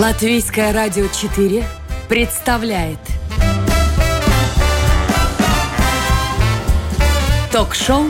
[0.00, 1.62] Латвийское радио 4
[2.08, 2.98] представляет
[7.52, 8.04] Ток-шоу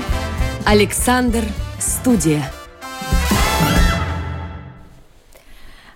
[0.64, 1.42] «Александр
[1.80, 2.44] Студия».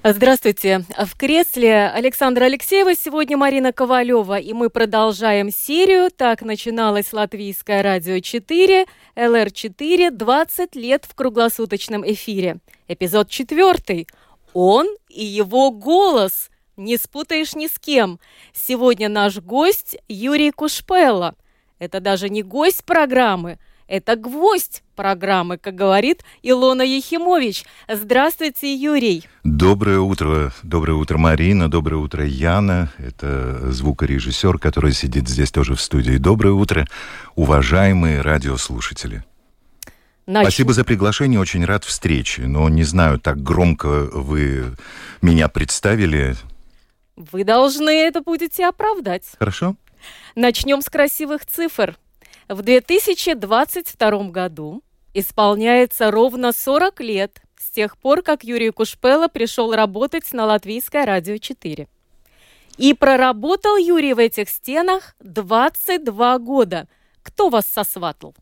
[0.03, 0.85] Здравствуйте.
[0.99, 6.11] В кресле Александра Алексеева сегодня Марина Ковалева, и мы продолжаем серию.
[6.11, 12.57] Так начиналось Латвийское радио 4, ЛР4, 20 лет в круглосуточном эфире.
[12.89, 14.09] Эпизод четвертый.
[14.55, 16.51] Он и его голос.
[16.77, 18.19] Не спутаешь ни с кем.
[18.53, 21.35] Сегодня наш гость Юрий Кушпелла.
[21.79, 27.65] Это даже не гость программы, это гвоздь программы, как говорит Илона Ехимович.
[27.89, 29.25] Здравствуйте, Юрий.
[29.43, 30.53] Доброе утро.
[30.63, 31.71] Доброе утро, Марина.
[31.71, 32.91] Доброе утро, Яна.
[32.97, 36.17] Это звукорежиссер, который сидит здесь тоже в студии.
[36.17, 36.87] Доброе утро,
[37.35, 39.25] уважаемые радиослушатели.
[40.27, 40.45] Нач...
[40.45, 42.43] Спасибо за приглашение, очень рад встрече.
[42.47, 44.75] Но не знаю, так громко вы
[45.21, 46.37] меня представили.
[47.17, 49.25] Вы должны это будете оправдать.
[49.39, 49.77] Хорошо.
[50.35, 51.97] Начнем с красивых цифр.
[52.49, 54.83] В 2022 году
[55.15, 61.39] исполняется ровно 40 лет с тех пор, как Юрий Кушпела пришел работать на Латвийское радио
[61.39, 61.89] 4.
[62.77, 66.89] И проработал Юрий в этих стенах 22 года.
[67.23, 68.35] Кто вас сосватал?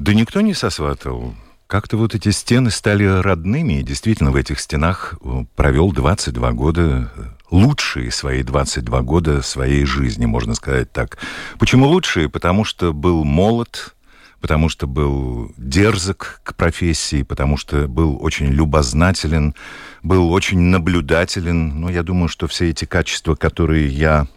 [0.00, 1.34] Да никто не сосватывал.
[1.66, 7.12] Как-то вот эти стены стали родными, и действительно в этих стенах э, провел 22 года,
[7.14, 11.18] э, лучшие свои 22 года своей жизни, можно сказать так.
[11.58, 12.30] Почему лучшие?
[12.30, 13.94] Потому что был молод,
[14.40, 19.54] потому что был дерзок к профессии, потому что был очень любознателен,
[20.02, 21.78] был очень наблюдателен.
[21.78, 24.28] Но я думаю, что все эти качества, которые я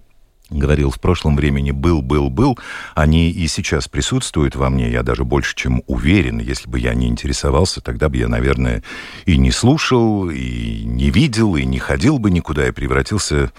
[0.49, 2.57] говорил в прошлом времени «был, был, был»,
[2.95, 4.91] они и сейчас присутствуют во мне.
[4.91, 6.39] Я даже больше чем уверен.
[6.39, 8.83] Если бы я не интересовался, тогда бы я, наверное,
[9.25, 13.51] и не слушал, и не видел, и не ходил бы никуда, и превратился,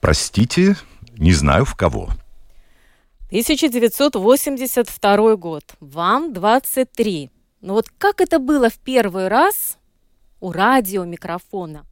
[0.00, 0.76] простите,
[1.16, 2.10] не знаю в кого.
[3.30, 5.64] 1982 год.
[5.78, 7.30] Вам 23.
[7.60, 9.78] Ну вот как это было в первый раз
[10.40, 11.86] у радиомикрофона?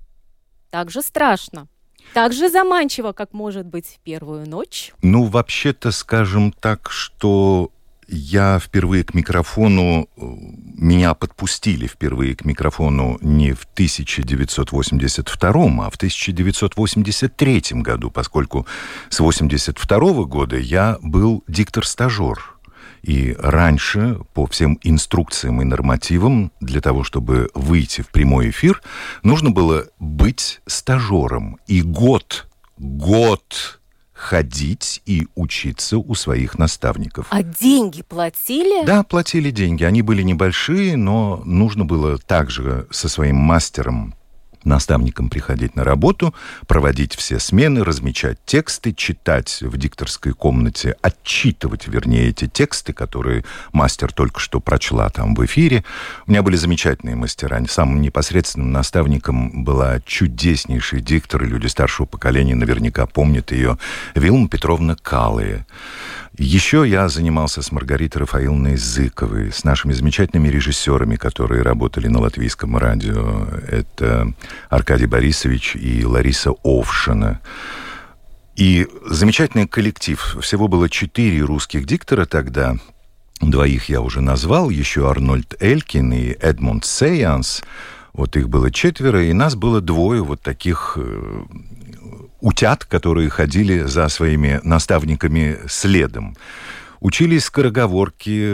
[0.70, 1.68] Так же страшно.
[2.14, 4.92] Так же заманчиво, как может быть в первую ночь?
[5.02, 7.70] Ну, вообще-то, скажем так, что
[8.08, 15.96] я впервые к микрофону, э, меня подпустили впервые к микрофону не в 1982, а в
[15.96, 18.66] 1983 году, поскольку
[19.10, 22.57] с 1982 года я был диктор-стажер
[23.02, 28.82] и раньше, по всем инструкциям и нормативам, для того, чтобы выйти в прямой эфир,
[29.22, 31.58] нужно было быть стажером.
[31.66, 32.46] И год,
[32.78, 33.78] год
[34.18, 37.28] ходить и учиться у своих наставников.
[37.30, 38.84] А деньги платили?
[38.84, 39.84] Да, платили деньги.
[39.84, 44.14] Они были небольшие, но нужно было также со своим мастером
[44.64, 46.34] наставником приходить на работу,
[46.66, 54.12] проводить все смены, размечать тексты, читать в дикторской комнате, отчитывать, вернее, эти тексты, которые мастер
[54.12, 55.84] только что прочла там в эфире.
[56.26, 57.58] У меня были замечательные мастера.
[57.68, 63.78] Самым непосредственным наставником была чудеснейший диктор, и люди старшего поколения наверняка помнят ее,
[64.14, 65.66] Вилма Петровна Калые.
[66.36, 72.76] Еще я занимался с Маргаритой Рафаиловной Зыковой, с нашими замечательными режиссерами, которые работали на латвийском
[72.76, 73.46] радио.
[73.66, 74.32] Это
[74.68, 77.40] Аркадий Борисович и Лариса Овшина.
[78.56, 80.36] И замечательный коллектив.
[80.40, 82.76] Всего было четыре русских диктора тогда.
[83.40, 87.62] Двоих я уже назвал, еще Арнольд Элькин и Эдмунд Сейанс.
[88.12, 91.42] Вот их было четверо, и нас было двое вот таких э,
[92.40, 96.36] утят, которые ходили за своими наставниками следом.
[97.00, 98.52] Учились скороговорки,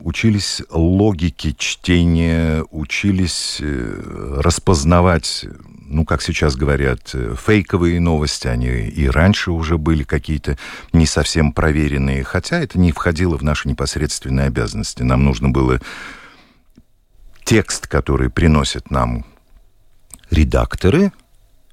[0.00, 5.44] учились логике чтения, учились э, распознавать,
[5.80, 8.46] ну, как сейчас говорят, э, фейковые новости.
[8.46, 10.56] Они и раньше уже были какие-то
[10.92, 15.02] не совсем проверенные, хотя это не входило в наши непосредственные обязанности.
[15.02, 15.80] Нам нужно было
[17.42, 19.26] текст, который приносят нам
[20.30, 21.12] редакторы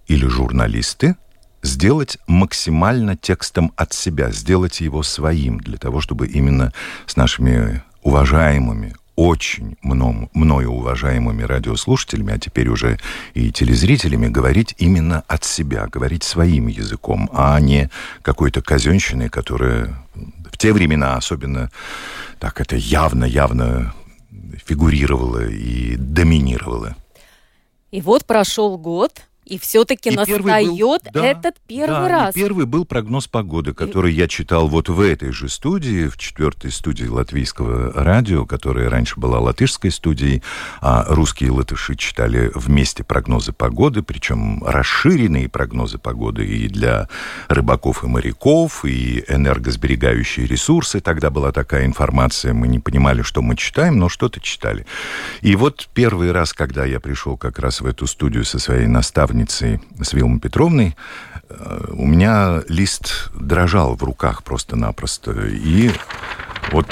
[0.08, 1.16] или журналисты,
[1.62, 6.74] сделать максимально текстом от себя, сделать его своим, для того, чтобы именно
[7.06, 12.98] с нашими уважаемыми, очень мною, мною уважаемыми радиослушателями, а теперь уже
[13.34, 17.90] и телезрителями, говорить именно от себя, говорить своим языком, а не
[18.22, 19.96] какой-то казенщиной, которая
[20.52, 21.70] в те времена особенно
[22.40, 23.94] так это явно-явно
[24.66, 26.96] фигурировала и доминировала.
[27.92, 32.36] И вот прошел год, И все-таки настает был, да, этот первый да, раз.
[32.36, 34.16] первый был прогноз погоды, который и...
[34.16, 39.40] я читал вот в этой же студии, в четвертой студии латвийского радио, которая раньше была
[39.40, 40.44] латышской студией,
[40.80, 47.10] а русские и латыши читали вместе прогнозы погоды, причем расширенные прогнозы погоды и для
[47.48, 51.02] рыбаков и моряков, и энергосберегающие ресурсы.
[51.02, 54.86] Тогда была такая информация, мы не понимали, что мы читаем, но что-то читали.
[55.42, 59.31] И вот первый раз, когда я пришел как раз в эту студию со своей наставницей,
[59.32, 60.96] наставницей с Вилмой Петровной,
[61.50, 65.32] э, у меня лист дрожал в руках просто-напросто.
[65.48, 65.92] И
[66.72, 66.88] вот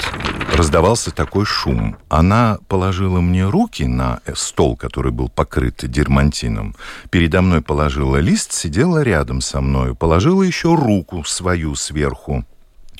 [0.56, 1.96] раздавался такой шум.
[2.08, 6.74] Она положила мне руки на стол, который был покрыт дермантином.
[7.10, 9.94] Передо мной положила лист, сидела рядом со мной.
[9.94, 12.44] Положила еще руку свою сверху,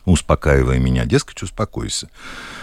[0.04, 1.04] успокаивая меня.
[1.04, 2.08] Дескать, успокойся.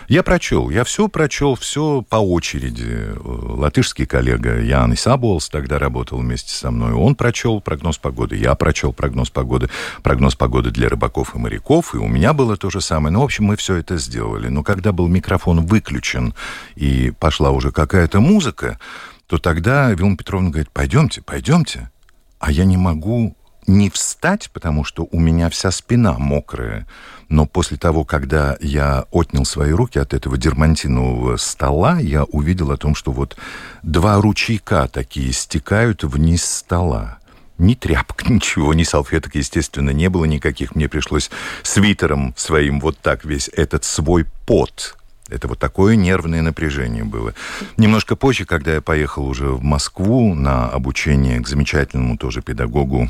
[0.07, 3.09] Я прочел, я все прочел, все по очереди.
[3.17, 6.93] Латышский коллега Ян Исаболс тогда работал вместе со мной.
[6.93, 9.69] Он прочел прогноз погоды, я прочел прогноз погоды,
[10.03, 13.13] прогноз погоды для рыбаков и моряков, и у меня было то же самое.
[13.13, 14.47] Ну, в общем, мы все это сделали.
[14.47, 16.33] Но когда был микрофон выключен
[16.75, 18.79] и пошла уже какая-то музыка,
[19.27, 21.91] то тогда Вилма Петровна говорит, пойдемте, пойдемте.
[22.39, 23.35] А я не могу
[23.67, 26.87] не встать, потому что у меня вся спина мокрая.
[27.29, 32.77] Но после того, когда я отнял свои руки от этого дермантинового стола, я увидел о
[32.77, 33.37] том, что вот
[33.83, 37.19] два ручейка такие стекают вниз стола.
[37.57, 40.75] Ни тряпок, ничего, ни салфеток, естественно, не было никаких.
[40.75, 41.29] Мне пришлось
[41.63, 44.95] свитером своим вот так весь этот свой пот
[45.29, 47.33] это вот такое нервное напряжение было.
[47.75, 53.09] Немножко позже, когда я поехал уже в Москву на обучение к замечательному тоже педагогу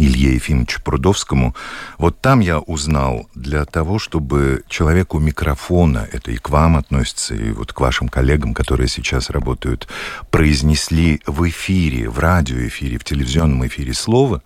[0.00, 1.54] Илье Ефимовичу Прудовскому.
[1.98, 7.52] Вот там я узнал, для того, чтобы человеку микрофона, это и к вам относится, и
[7.52, 9.88] вот к вашим коллегам, которые сейчас работают,
[10.30, 14.42] произнесли в эфире, в радиоэфире, в телевизионном эфире слово,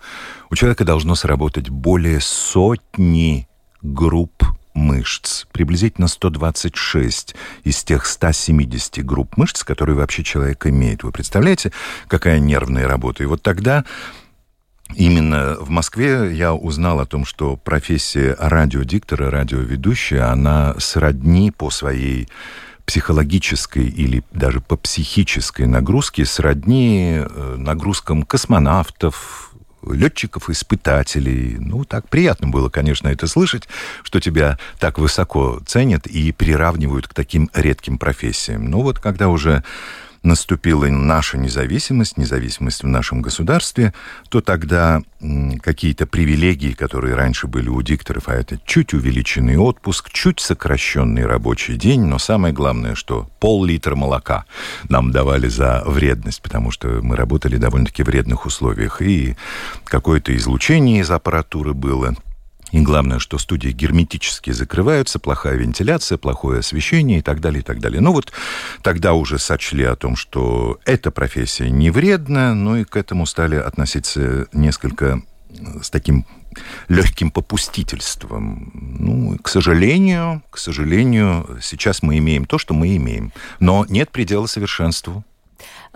[0.49, 3.47] у человека должно сработать более сотни
[3.81, 4.43] групп
[4.73, 11.03] мышц, приблизительно 126 из тех 170 групп мышц, которые вообще человек имеет.
[11.03, 11.71] Вы представляете,
[12.07, 13.23] какая нервная работа?
[13.23, 13.85] И вот тогда
[14.93, 22.29] Именно в Москве я узнал о том, что профессия радиодиктора, радиоведущая, она сродни по своей
[22.85, 29.55] психологической или даже по психической нагрузке сродни э, нагрузкам космонавтов,
[29.91, 31.57] летчиков-испытателей.
[31.59, 33.67] Ну, так приятно было, конечно, это слышать,
[34.03, 38.65] что тебя так высоко ценят и приравнивают к таким редким профессиям.
[38.69, 39.63] Ну, вот когда уже
[40.25, 43.93] наступила наша независимость, независимость в нашем государстве,
[44.29, 45.01] то тогда
[45.61, 51.75] какие-то привилегии, которые раньше были у дикторов, а это чуть увеличенный отпуск, чуть сокращенный рабочий
[51.75, 54.45] день, но самое главное, что пол-литра молока
[54.89, 59.35] нам давали за вредность, потому что мы работали довольно-таки в вредных условиях, и
[59.83, 62.15] какое-то излучение из аппаратуры было,
[62.71, 67.79] и главное, что студии герметически закрываются, плохая вентиляция, плохое освещение и так далее, и так
[67.79, 68.01] далее.
[68.01, 68.31] Ну вот
[68.81, 73.55] тогда уже сочли о том, что эта профессия не вредна, ну и к этому стали
[73.55, 75.21] относиться несколько
[75.81, 76.25] с таким
[76.87, 78.71] легким попустительством.
[78.73, 83.31] Ну, к сожалению, к сожалению, сейчас мы имеем то, что мы имеем.
[83.59, 85.23] Но нет предела совершенству.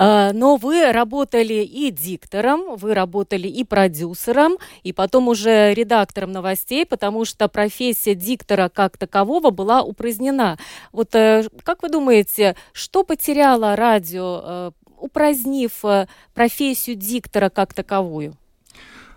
[0.01, 6.85] А, но вы работали и диктором, вы работали и продюсером, и потом уже редактором новостей,
[6.85, 10.57] потому что профессия диктора как такового была упразднена.
[10.93, 18.37] Вот э, как вы думаете, что потеряло радио, э, упразднив э, профессию диктора как таковую?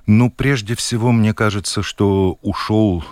[0.09, 3.05] Ну, прежде всего, мне кажется, что ушел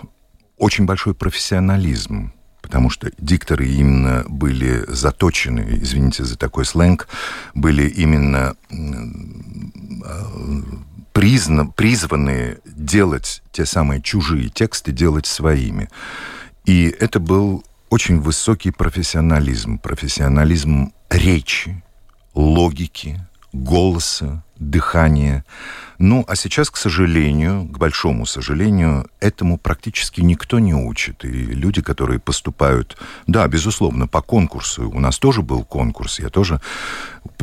[0.57, 2.33] очень большой профессионализм
[2.71, 7.09] потому что дикторы именно были заточены, извините за такой сленг,
[7.53, 8.55] были именно
[11.11, 15.89] призна, призваны делать те самые чужие тексты, делать своими.
[16.63, 21.83] И это был очень высокий профессионализм, профессионализм речи,
[22.33, 23.19] логики,
[23.51, 25.43] голоса, дыхания.
[25.97, 31.25] Ну, а сейчас, к сожалению, к большому сожалению, этому практически никто не учит.
[31.25, 36.59] И люди, которые поступают, да, безусловно, по конкурсу, у нас тоже был конкурс, я тоже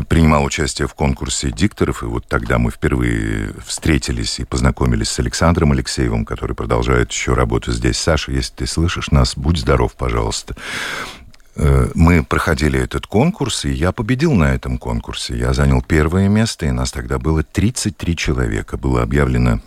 [0.09, 5.73] принимал участие в конкурсе дикторов, и вот тогда мы впервые встретились и познакомились с Александром
[5.73, 7.99] Алексеевым, который продолжает еще работу здесь.
[7.99, 10.57] Саша, если ты слышишь нас, будь здоров, пожалуйста.
[11.59, 15.37] Э, мы проходили этот конкурс, и я победил на этом конкурсе.
[15.37, 18.77] Я занял первое место, и нас тогда было 33 человека.
[18.77, 19.61] Было объявлено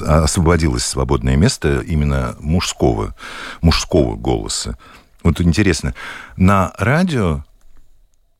[0.00, 3.14] освободилось свободное место именно мужского,
[3.62, 4.76] мужского голоса.
[5.22, 5.94] Вот интересно,
[6.36, 7.44] на радио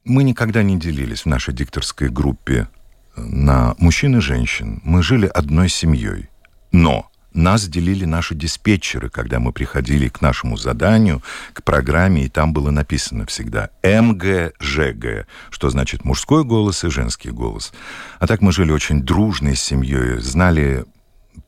[0.04, 2.68] мы никогда не делились в нашей дикторской группе
[3.16, 4.82] на мужчин и женщин.
[4.84, 6.28] Мы жили одной семьей.
[6.72, 11.22] Но нас делили наши диспетчеры, когда мы приходили к нашему заданию,
[11.52, 17.72] к программе, и там было написано всегда МГЖГ, что значит мужской голос и женский голос.
[18.20, 20.84] А так мы жили очень дружной семьей, знали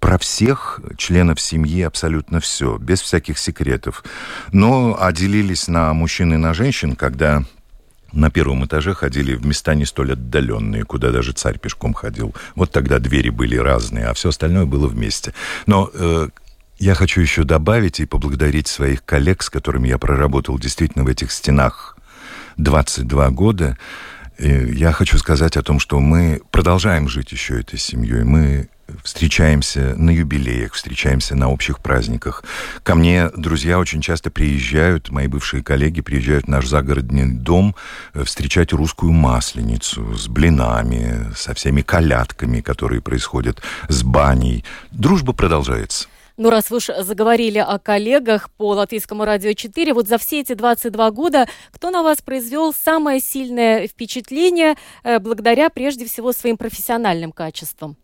[0.00, 4.04] про всех членов семьи абсолютно все, без всяких секретов.
[4.52, 7.44] Но отделились на мужчин и на женщин, когда
[8.12, 12.34] на первом этаже ходили в места не столь отдаленные, куда даже царь пешком ходил.
[12.54, 15.34] Вот тогда двери были разные, а все остальное было вместе.
[15.66, 16.28] Но э,
[16.78, 21.32] я хочу еще добавить и поблагодарить своих коллег, с которыми я проработал действительно в этих
[21.32, 21.96] стенах
[22.58, 23.78] 22 года.
[24.38, 28.24] И я хочу сказать о том, что мы продолжаем жить еще этой семьей.
[28.24, 28.68] Мы
[29.02, 32.44] встречаемся на юбилеях, встречаемся на общих праздниках.
[32.82, 37.74] Ко мне друзья очень часто приезжают, мои бывшие коллеги приезжают в наш загородный дом
[38.14, 44.64] э, встречать русскую масленицу с блинами, со всеми колядками, которые происходят, с баней.
[44.90, 46.08] Дружба продолжается.
[46.36, 50.52] Ну, раз вы уж заговорили о коллегах по Латвийскому радио 4, вот за все эти
[50.52, 57.32] 22 года кто на вас произвел самое сильное впечатление э, благодаря прежде всего своим профессиональным
[57.32, 57.96] качествам?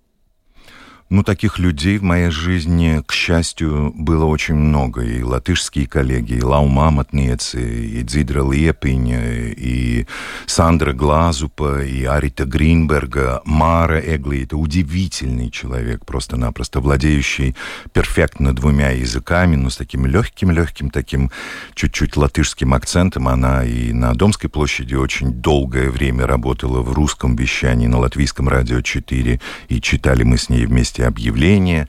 [1.13, 5.03] Ну, таких людей в моей жизни, к счастью, было очень много.
[5.03, 10.07] И латышские коллеги, и Лаума и Дзидра Лепинь, и
[10.47, 14.45] Сандра Глазупа, и Арита Гринберга, Мара Эгли.
[14.45, 17.57] Это удивительный человек, просто-напросто владеющий
[17.93, 21.31] перфектно двумя языками, но с таким легким-легким, таким
[21.75, 23.29] чуть-чуть латышским акцентом.
[23.29, 28.81] Она и на Домской площади очень долгое время работала в русском вещании на Латвийском радио
[28.81, 31.89] 4, и читали мы с ней вместе эти объявления,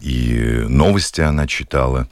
[0.00, 2.08] и новости она читала.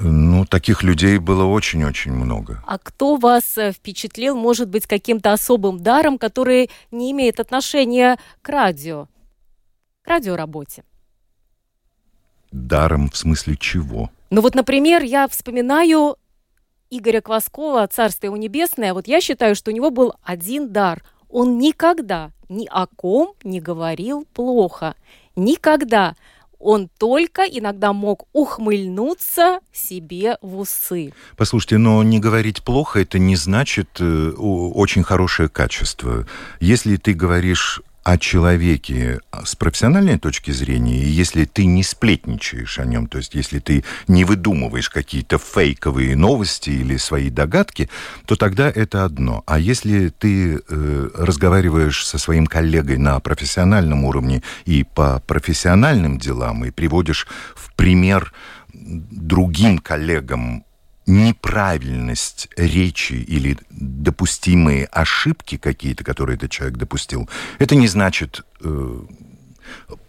[0.00, 2.62] Ну, таких людей было очень-очень много.
[2.66, 8.48] А кто вас э, впечатлил, может быть, каким-то особым даром, который не имеет отношения к
[8.48, 9.08] радио,
[10.02, 10.84] к радиоработе?
[12.52, 14.10] Даром в смысле чего?
[14.30, 16.16] Ну вот, например, я вспоминаю
[16.90, 18.94] Игоря Кваскова, Царство его небесное.
[18.94, 21.02] Вот я считаю, что у него был один дар.
[21.28, 24.94] Он никогда ни о ком не говорил плохо.
[25.36, 26.14] Никогда.
[26.58, 31.12] Он только иногда мог ухмыльнуться себе в усы.
[31.36, 36.24] Послушайте, но не говорить плохо, это не значит э, очень хорошее качество.
[36.60, 42.84] Если ты говоришь о человеке с профессиональной точки зрения, и если ты не сплетничаешь о
[42.84, 47.88] нем, то есть если ты не выдумываешь какие-то фейковые новости или свои догадки,
[48.26, 49.42] то тогда это одно.
[49.46, 56.64] А если ты э, разговариваешь со своим коллегой на профессиональном уровне и по профессиональным делам,
[56.64, 58.32] и приводишь в пример
[58.72, 60.64] другим коллегам
[61.06, 67.28] неправильность речи или допустимые ошибки какие-то, которые этот человек допустил,
[67.58, 69.00] это не значит э,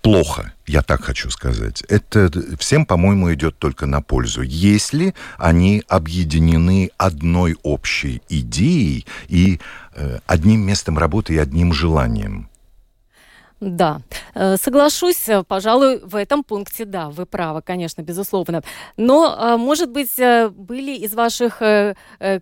[0.02, 1.82] плохо, я так хочу сказать.
[1.90, 9.60] Это всем, по-моему, идет только на пользу, если они объединены одной общей идеей и
[9.96, 12.50] э, одним местом работы и одним желанием.
[13.64, 14.02] Да,
[14.36, 18.62] э, соглашусь, э, пожалуй, в этом пункте, да, вы правы, конечно, безусловно.
[18.98, 21.60] Но, э, может быть, были из ваших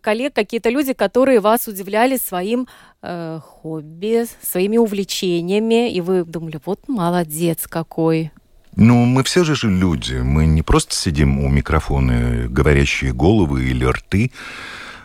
[0.01, 2.67] коллег какие-то люди, которые вас удивляли своим
[3.01, 8.31] хобби, своими увлечениями, и вы думали, вот молодец какой.
[8.75, 13.85] Ну, мы все же же люди, мы не просто сидим у микрофона, говорящие головы или
[13.85, 14.31] рты,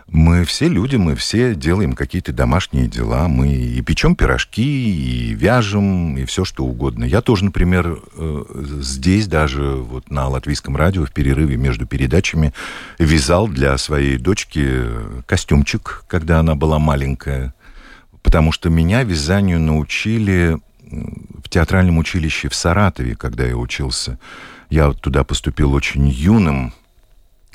[0.08, 3.26] мы все люди, мы все делаем какие-то домашние дела.
[3.26, 7.04] Мы и печем пирожки, и вяжем, и все что угодно.
[7.04, 8.44] Я тоже, например, э,
[8.80, 12.52] здесь даже вот на латвийском радио в перерыве между передачами
[12.98, 14.84] вязал для своей дочки
[15.26, 17.52] костюмчик, когда она была маленькая.
[18.22, 20.58] Потому что меня вязанию научили
[20.88, 24.20] в театральном училище в Саратове, когда я учился.
[24.70, 26.72] Я туда поступил очень юным,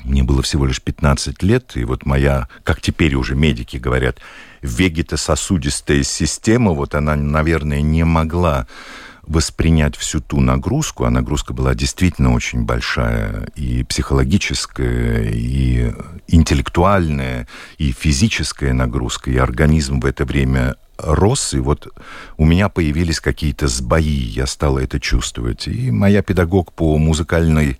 [0.04, 4.18] мне было всего лишь 15 лет, и вот моя, как теперь уже медики говорят,
[4.62, 8.66] вегетососудистая система, вот она, наверное, не могла
[9.26, 15.92] воспринять всю ту нагрузку, а нагрузка была действительно очень большая, и психологическая, и
[16.26, 17.46] интеллектуальная,
[17.78, 21.88] и физическая нагрузка, и организм в это время рос, и вот
[22.36, 25.66] у меня появились какие-то сбои, я стала это чувствовать.
[25.66, 27.78] И моя педагог по музыкальной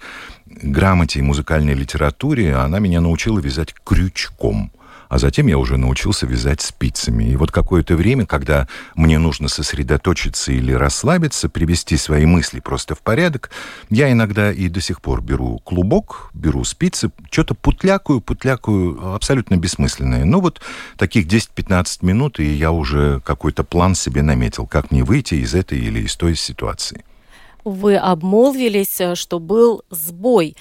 [0.62, 4.72] грамоте и музыкальной литературе она меня научила вязать крючком.
[5.12, 7.24] А затем я уже научился вязать спицами.
[7.24, 13.00] И вот какое-то время, когда мне нужно сосредоточиться или расслабиться, привести свои мысли просто в
[13.00, 13.50] порядок,
[13.90, 20.24] я иногда и до сих пор беру клубок, беру спицы, что-то путлякую, путлякую, абсолютно бессмысленное.
[20.24, 20.62] Ну вот
[20.96, 25.78] таких 10-15 минут, и я уже какой-то план себе наметил, как мне выйти из этой
[25.78, 27.04] или из той ситуации.
[27.64, 30.56] Вы обмолвились, что был сбой.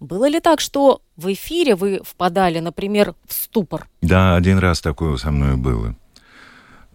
[0.00, 3.88] Было ли так, что в эфире вы впадали, например, в ступор?
[4.00, 5.94] Да, один раз такое со мной было.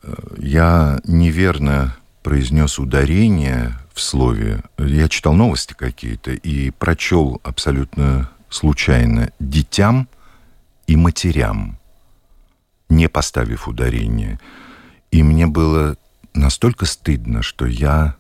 [0.03, 4.63] Э, я неверно произнес ударение в слове.
[4.77, 10.07] Я читал новости какие-то и прочел абсолютно случайно «детям»
[10.87, 11.77] и «матерям»,
[12.89, 14.39] не поставив ударение.
[15.11, 15.95] И мне было
[16.33, 18.15] настолько стыдно, что я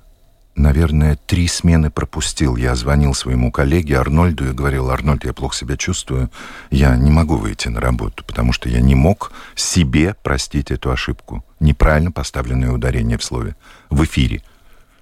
[0.57, 2.55] наверное, три смены пропустил.
[2.55, 6.29] Я звонил своему коллеге Арнольду и говорил, Арнольд, я плохо себя чувствую,
[6.71, 11.43] я не могу выйти на работу, потому что я не мог себе простить эту ошибку.
[11.59, 13.55] Неправильно поставленное ударение в слове
[13.89, 14.41] в эфире.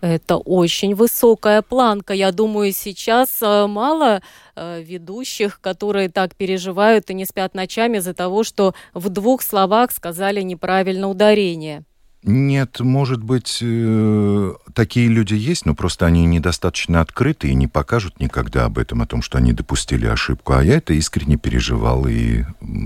[0.01, 2.13] Это очень высокая планка.
[2.13, 4.21] Я думаю, сейчас э, мало
[4.55, 9.91] э, ведущих, которые так переживают и не спят ночами из-за того, что в двух словах
[9.91, 11.85] сказали неправильно ударение.
[12.27, 18.19] Нет, может быть, э, такие люди есть, но просто они недостаточно открыты и не покажут
[18.19, 20.53] никогда об этом, о том, что они допустили ошибку.
[20.53, 22.43] А я это искренне переживал, и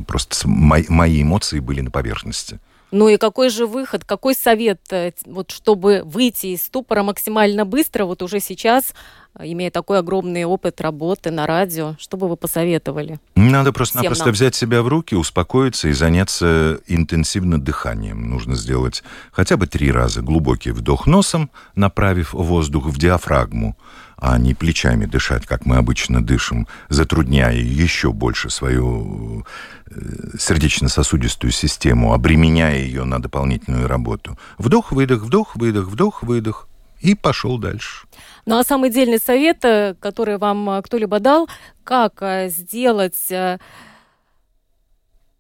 [0.08, 2.60] просто мои, мои эмоции были на поверхности.
[2.92, 8.06] Ну и какой же выход, какой совет, э, вот чтобы выйти из ступора максимально быстро,
[8.06, 8.94] вот уже сейчас,
[9.40, 13.20] имея такой огромный опыт работы на радио, что бы вы посоветовали?
[13.36, 18.30] Надо просто-напросто взять себя в руки, успокоиться и заняться интенсивно дыханием.
[18.30, 23.78] Нужно сделать хотя бы три раза глубокий вдох носом, направив воздух в диафрагму,
[24.22, 29.46] а не плечами дышать, как мы обычно дышим, затрудняя еще больше свою
[29.86, 34.38] э, сердечно-сосудистую систему, обременяя ее на дополнительную работу.
[34.58, 36.68] Вдох-выдох, вдох-выдох, вдох-выдох.
[37.00, 38.08] И пошел дальше.
[38.46, 41.48] Ну а самый дельный совет, э, который вам э, кто-либо дал,
[41.86, 43.32] как сделать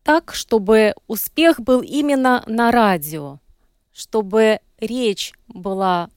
[0.03, 3.39] так, чтобы успех был именно на радио,
[3.93, 6.09] чтобы речь была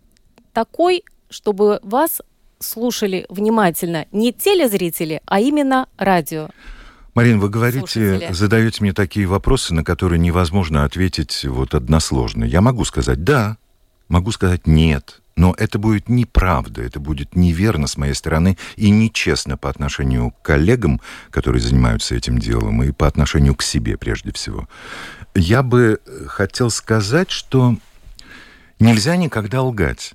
[0.52, 2.22] такой, чтобы вас
[2.62, 6.48] слушали внимательно не телезрители, а именно радио.
[7.14, 8.32] Марин, вы говорите, Слушатели.
[8.32, 12.44] задаете мне такие вопросы, на которые невозможно ответить вот односложно.
[12.44, 13.58] Я могу сказать «да»,
[14.08, 19.56] могу сказать «нет», но это будет неправда, это будет неверно с моей стороны и нечестно
[19.56, 24.68] по отношению к коллегам, которые занимаются этим делом, и по отношению к себе прежде всего.
[25.34, 27.76] Я бы хотел сказать, что
[28.78, 30.14] нельзя никогда лгать.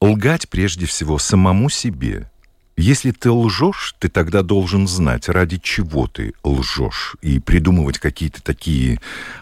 [0.00, 2.30] Лгать прежде всего самому себе.
[2.76, 9.00] Если ты лжешь, ты тогда должен знать, ради чего ты лжешь, и придумывать какие-то такие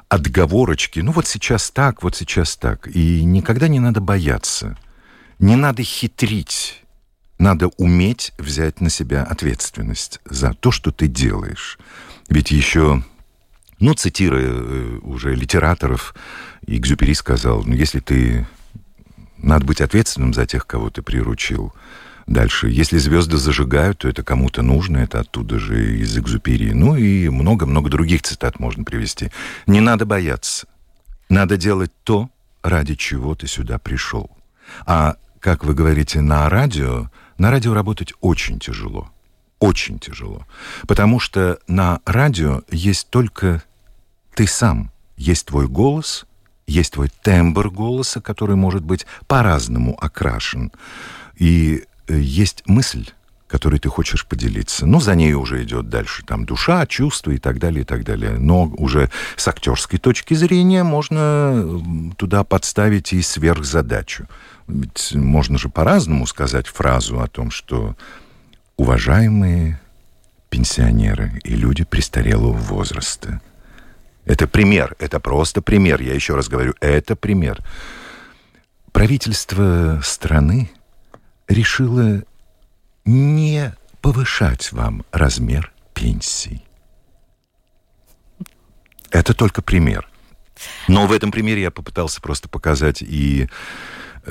[0.08, 1.00] отговорочки.
[1.00, 2.86] Ну вот сейчас так, вот сейчас так.
[2.94, 4.78] И никогда не надо бояться.
[5.40, 6.84] Не надо хитрить.
[7.38, 11.78] Надо уметь взять на себя ответственность за то, что ты делаешь.
[12.28, 13.02] Ведь еще,
[13.80, 16.14] ну, цитируя э, уже литераторов,
[16.66, 18.46] Экзюпери сказал, ну, если ты
[19.44, 21.74] надо быть ответственным за тех, кого ты приручил.
[22.26, 22.68] Дальше.
[22.68, 26.72] Если звезды зажигают, то это кому-то нужно, это оттуда же из Экзуперии.
[26.72, 29.30] Ну и много-много других цитат можно привести.
[29.66, 30.66] Не надо бояться.
[31.28, 32.30] Надо делать то,
[32.62, 34.30] ради чего ты сюда пришел.
[34.86, 39.10] А, как вы говорите, на радио, на радио работать очень тяжело.
[39.58, 40.46] Очень тяжело.
[40.88, 43.62] Потому что на радио есть только
[44.34, 44.90] ты сам.
[45.16, 46.24] Есть твой голос—
[46.66, 50.72] есть твой тембр голоса, который может быть по-разному окрашен.
[51.36, 53.10] И э, есть мысль,
[53.46, 54.86] которой ты хочешь поделиться.
[54.86, 58.36] Ну, за ней уже идет дальше там душа, чувства и так далее, и так далее.
[58.38, 61.82] Но уже с актерской точки зрения можно
[62.16, 64.26] туда подставить и сверхзадачу.
[64.66, 67.94] Ведь можно же по-разному сказать фразу о том, что
[68.76, 69.80] уважаемые
[70.48, 73.40] пенсионеры и люди престарелого возраста–
[74.24, 76.00] это пример, это просто пример.
[76.00, 77.62] Я еще раз говорю, это пример.
[78.92, 80.70] Правительство страны
[81.48, 82.22] решило
[83.04, 86.64] не повышать вам размер пенсий.
[89.10, 90.08] Это только пример.
[90.88, 93.48] Но в этом примере я попытался просто показать и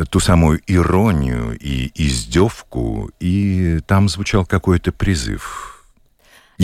[0.09, 5.72] ту самую иронию, и издевку, и там звучал какой-то призыв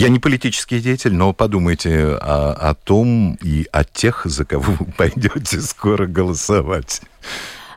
[0.00, 4.86] я не политический деятель, но подумайте о, о том и о тех, за кого вы
[4.96, 7.02] пойдете скоро голосовать.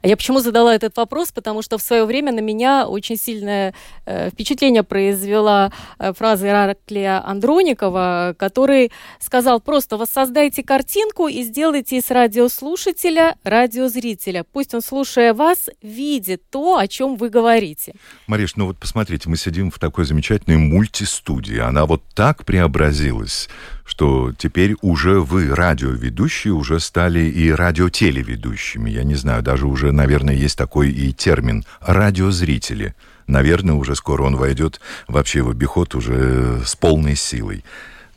[0.04, 1.32] А я почему задала этот вопрос?
[1.32, 3.74] Потому что в свое время на меня очень сильное
[4.06, 12.12] э, впечатление произвела э, фраза Ираклия Андроникова, который сказал просто воссоздайте картинку и сделайте из
[12.12, 14.44] радиослушателя радиозрителя.
[14.52, 17.94] Пусть он, слушая вас, видит то, о чем вы говорите.
[18.28, 21.60] Мариш, ну вот посмотрите, мы сидим в такой замечательной мультистудии.
[21.60, 23.48] Она вот так преобразилась,
[23.86, 28.90] что теперь уже вы, радиоведущие, уже стали и радиотелеведущими.
[28.90, 32.96] Я не знаю, даже уже, наверное, есть такой и термин «радиозрители».
[33.28, 37.64] Наверное, уже скоро он войдет вообще в обиход уже с полной силой.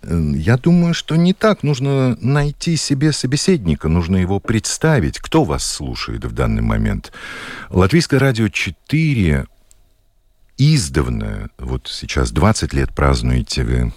[0.02, 1.62] Я думаю, что не так.
[1.62, 5.18] Нужно найти себе собеседника, нужно его представить.
[5.18, 7.12] Кто вас слушает в данный момент?
[7.70, 9.46] Латвийское радио 4
[10.58, 13.92] издавна, вот сейчас 20 лет празднуете вы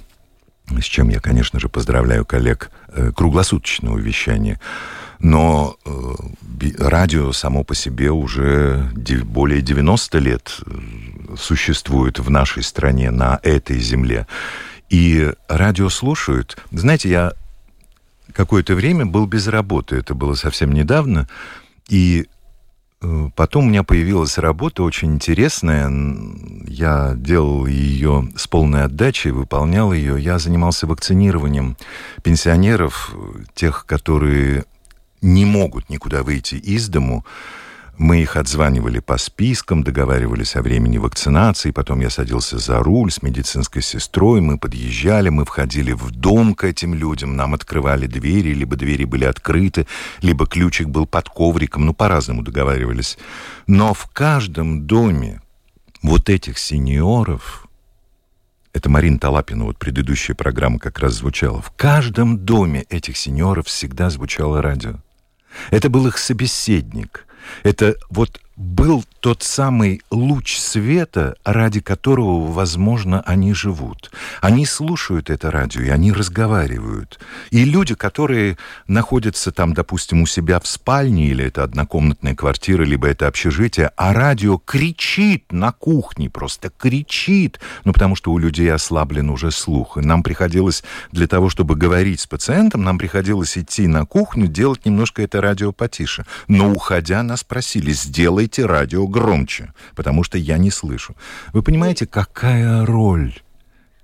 [0.78, 4.60] с чем я, конечно же, поздравляю коллег э, круглосуточного вещания.
[5.20, 5.92] Но э,
[6.78, 8.90] радио само по себе уже
[9.24, 14.28] более 90 лет э, существует в нашей стране, на этой земле.
[14.90, 16.58] И радио слушают.
[16.72, 17.34] Знаете, я
[18.34, 21.28] какое-то время был без работы, это было совсем недавно,
[21.88, 22.28] и
[23.36, 25.92] потом у меня появилась работа очень интересная.
[26.68, 30.22] Я делал ее с полной отдачей, выполнял ее.
[30.22, 31.78] Я занимался вакцинированием
[32.24, 33.14] пенсионеров,
[33.54, 34.66] тех, которые
[35.22, 37.26] не могут никуда выйти из дому.
[38.00, 43.22] Мы их отзванивали по спискам, договаривались о времени вакцинации, потом я садился за руль с
[43.22, 48.78] медицинской сестрой, мы подъезжали, мы входили в дом к этим людям, нам открывали двери, либо
[48.78, 49.86] двери были открыты,
[50.22, 53.18] либо ключик был под ковриком, ну, по-разному договаривались.
[53.68, 55.42] Но в каждом доме
[56.02, 57.68] вот этих сеньоров,
[58.72, 64.10] это Марина Талапина, вот предыдущая программа как раз звучала, в каждом доме этих сеньоров всегда
[64.10, 65.02] звучало радио.
[65.70, 67.26] Это был их собеседник–
[67.64, 74.12] это вот был тот самый луч света, ради которого, возможно, они живут.
[74.42, 77.20] Они слушают это радио, и они разговаривают.
[77.52, 83.08] И люди, которые находятся там, допустим, у себя в спальне, или это однокомнатная квартира, либо
[83.08, 89.30] это общежитие, а радио кричит на кухне, просто кричит, ну, потому что у людей ослаблен
[89.30, 89.98] уже слух.
[89.98, 94.86] И нам приходилось, для того, чтобы говорить с пациентом, нам приходилось идти на кухню, делать
[94.86, 96.26] немножко это радио потише.
[96.50, 101.16] Но, уходя, нас просили, сделай сделайте радио громче, потому что я не слышу.
[101.54, 103.34] Вы понимаете, какая роль?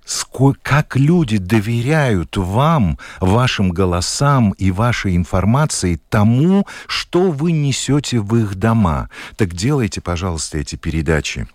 [0.04, 8.36] Сколько, как люди доверяют вам, вашим голосам и вашей информации тому, что вы несете в
[8.36, 9.08] их дома.
[9.36, 11.48] Так делайте, пожалуйста, эти передачи,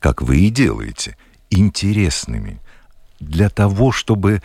[0.00, 1.16] как вы и делаете,
[1.50, 2.60] интересными.
[3.20, 4.40] Для того, чтобы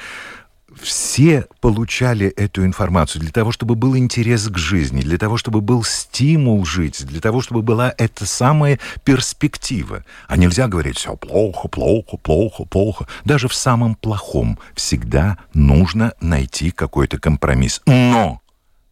[0.82, 5.84] все получали эту информацию для того, чтобы был интерес к жизни, для того, чтобы был
[5.84, 10.04] стимул жить, для того, чтобы была эта самая перспектива.
[10.28, 13.08] А нельзя говорить все плохо, плохо, плохо, плохо.
[13.26, 17.82] Даже в самом плохом всегда нужно найти какой-то компромисс.
[17.86, 18.42] Но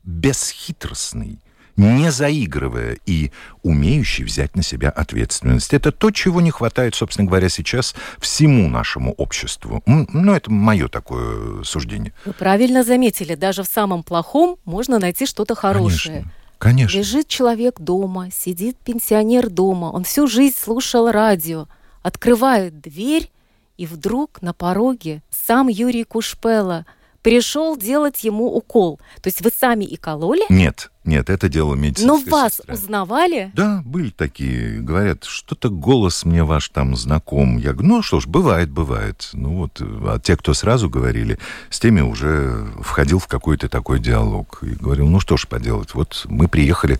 [0.03, 1.39] бесхитростный,
[1.77, 3.31] не заигрывая и
[3.63, 5.73] умеющий взять на себя ответственность.
[5.73, 9.83] Это то, чего не хватает, собственно говоря, сейчас всему нашему обществу.
[9.85, 12.13] Ну, это мое такое суждение.
[12.25, 16.13] Вы правильно заметили, даже в самом плохом можно найти что-то хорошее.
[16.13, 16.31] Конечно.
[16.57, 16.97] Конечно.
[16.97, 21.67] Лежит человек дома, сидит пенсионер дома, он всю жизнь слушал радио,
[22.01, 23.29] открывает дверь,
[23.77, 26.85] и вдруг на пороге сам Юрий Кушпела
[27.25, 28.99] пришел делать ему укол.
[29.19, 30.43] То есть вы сами и кололи?
[30.49, 32.75] Нет, нет, это дело медицинской Но вас сестры.
[32.75, 33.51] узнавали?
[33.55, 34.79] Да, были такие.
[34.79, 37.57] Говорят, что-то голос мне ваш там знаком.
[37.57, 39.31] Я говорю, ну что ж, бывает, бывает.
[39.33, 41.39] Ну вот, а те, кто сразу говорили,
[41.71, 44.59] с теми уже входил в какой-то такой диалог.
[44.61, 46.99] И говорил, ну что ж поделать, вот мы приехали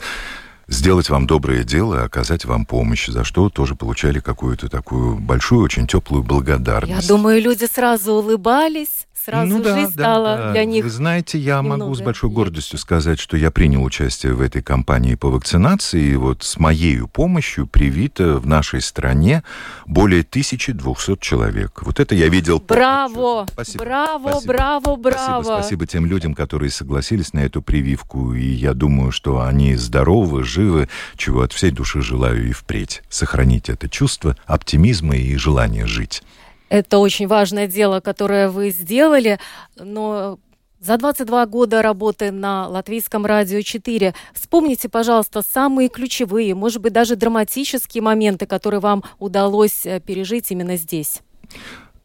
[0.68, 5.88] сделать вам доброе дело, оказать вам помощь, за что тоже получали какую-то такую большую, очень
[5.88, 7.04] теплую благодарность.
[7.04, 10.52] Я думаю, люди сразу улыбались, сразу ну, да, жизнь да, стала да.
[10.52, 10.84] для них.
[10.84, 15.16] Вы знаете, я могу с большой гордостью сказать, что я принял участие в этой кампании
[15.16, 19.44] по вакцинации, и вот с моей помощью привито в нашей стране
[19.86, 21.82] более 1200 человек.
[21.84, 22.60] Вот это я видел.
[22.60, 23.48] Браво!
[23.52, 23.84] Спасибо.
[23.84, 24.54] Браво, спасибо.
[24.54, 25.44] браво, браво!
[25.44, 30.44] Спасибо, спасибо тем людям, которые согласились на эту прививку, и я думаю, что они здоровы,
[30.56, 30.88] живы,
[31.18, 33.04] чего от всей души желаю и впредь.
[33.10, 36.24] Сохранить это чувство оптимизма и желания жить.
[36.70, 39.40] Это очень важное дело, которое вы сделали,
[39.78, 40.40] но
[40.80, 47.16] за 22 года работы на Латвийском радио 4 вспомните, пожалуйста, самые ключевые, может быть, даже
[47.16, 51.22] драматические моменты, которые вам удалось э, пережить именно здесь.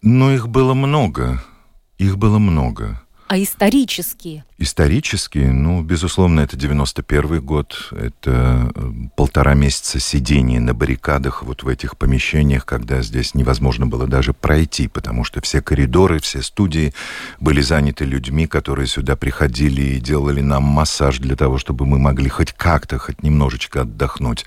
[0.02, 1.42] Но их было много.
[1.98, 3.02] Их было много.
[3.30, 4.44] А исторические?
[4.58, 11.68] Исторические, ну, безусловно, это 91 год, это э, полтора месяца сидения на баррикадах вот в
[11.68, 16.92] этих помещениях, когда здесь невозможно было даже пройти, потому что все коридоры, все студии
[17.38, 22.28] были заняты людьми, которые сюда приходили и делали нам массаж для того, чтобы мы могли
[22.28, 24.44] хоть как-то, хоть немножечко отдохнуть.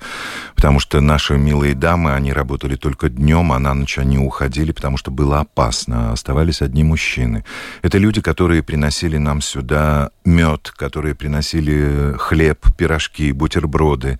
[0.54, 4.98] Потому что наши милые дамы, они работали только днем, а на ночь они уходили, потому
[4.98, 7.44] что было опасно, оставались одни мужчины.
[7.80, 14.18] Это люди, которые приносили нам сюда мед, которые приносили хлеб, пирожки, бутерброды.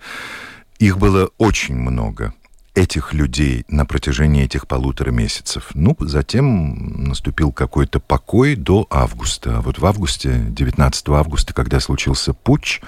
[0.79, 2.33] Их было очень много
[2.73, 5.71] этих людей на протяжении этих полутора месяцев.
[5.73, 9.57] Ну, затем наступил какой-то покой до августа.
[9.57, 12.79] А вот в августе, 19 августа, когда случился путч,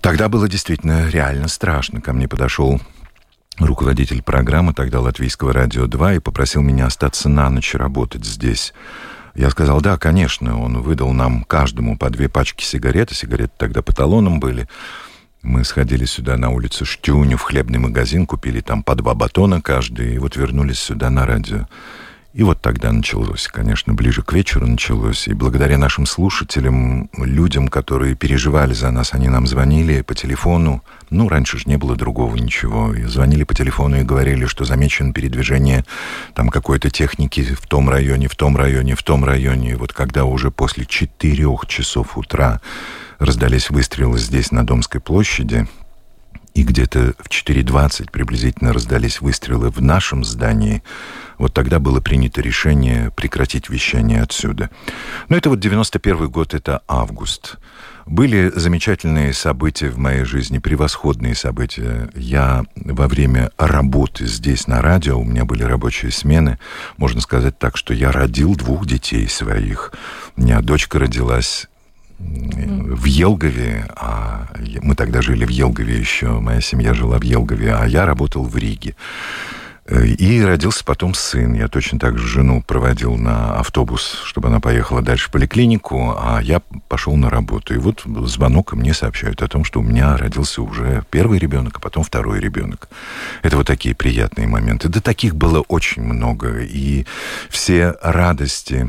[0.00, 2.00] тогда было действительно реально страшно.
[2.00, 2.80] Ко мне подошел
[3.60, 8.74] руководитель программы тогда Латвийского радио 2 и попросил меня остаться на ночь работать здесь.
[9.34, 10.60] Я сказал, да, конечно.
[10.60, 14.68] Он выдал нам каждому по две пачки сигарет, сигареты тогда по талонам были.
[15.42, 20.14] Мы сходили сюда на улицу Штюню, в хлебный магазин, купили там по два батона каждый,
[20.14, 21.66] и вот вернулись сюда на радио.
[22.34, 25.28] И вот тогда началось, конечно, ближе к вечеру началось.
[25.28, 30.82] И благодаря нашим слушателям, людям, которые переживали за нас, они нам звонили по телефону.
[31.10, 32.94] Ну, раньше же не было другого ничего.
[32.94, 35.84] И звонили по телефону и говорили, что замечено передвижение
[36.34, 39.72] там какой-то техники в том районе, в том районе, в том районе.
[39.72, 42.62] И вот когда уже после четырех часов утра
[43.18, 45.68] раздались выстрелы здесь, на Домской площади,
[46.54, 50.82] и где-то в 4.20 приблизительно раздались выстрелы в нашем здании,
[51.42, 54.70] вот тогда было принято решение прекратить вещание отсюда.
[55.28, 57.56] Но это вот 91 год, это август.
[58.06, 62.10] Были замечательные события в моей жизни, превосходные события.
[62.14, 66.60] Я во время работы здесь на радио, у меня были рабочие смены,
[66.96, 69.92] можно сказать так, что я родил двух детей своих.
[70.36, 71.66] У меня дочка родилась
[72.20, 74.46] в Елгове, а
[74.80, 78.56] мы тогда жили в Елгове еще, моя семья жила в Елгове, а я работал в
[78.56, 78.94] Риге.
[79.90, 81.54] И родился потом сын.
[81.54, 86.40] Я точно так же жену проводил на автобус, чтобы она поехала дальше в поликлинику, а
[86.40, 87.74] я пошел на работу.
[87.74, 91.80] И вот звонок, мне сообщают о том, что у меня родился уже первый ребенок, а
[91.80, 92.88] потом второй ребенок.
[93.42, 94.88] Это вот такие приятные моменты.
[94.88, 96.60] Да таких было очень много.
[96.60, 97.04] И
[97.50, 98.88] все радости,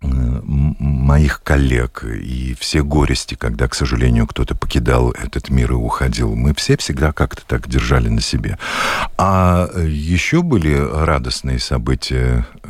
[0.00, 6.54] моих коллег и все горести, когда, к сожалению, кто-то покидал этот мир и уходил, мы
[6.54, 8.58] все всегда как-то так держали на себе.
[9.16, 12.68] А еще были радостные события, э,